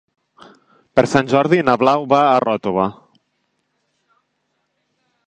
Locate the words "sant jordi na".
1.11-1.75